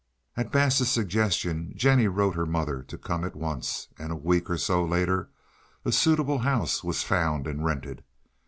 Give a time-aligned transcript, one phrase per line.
[0.35, 4.57] At Bass's suggestion Jennie wrote her mother to come at once, and a week or
[4.57, 5.29] so later
[5.85, 8.03] a suitable house was found and rented.